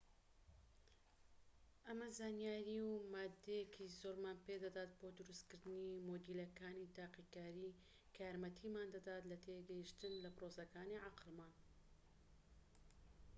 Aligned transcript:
ئەمە 1.87 2.07
زانیاری 2.19 2.77
و 2.89 2.93
ماددەیەکی 3.13 3.93
زۆرمان 3.99 4.37
پێدەدات 4.45 4.91
بۆ 4.99 5.07
دروست 5.17 5.45
کردنی 5.51 6.01
مۆدێڵەکانی 6.07 6.91
تاقیکاری 6.97 7.77
کە 8.13 8.19
یارمەتیمان 8.27 8.87
دەدات 8.95 9.23
لە 9.31 9.37
تێگەیشتن 9.45 10.13
لە 10.23 10.29
پرۆسەکانی 10.37 11.01
عەقڵمان 11.05 11.53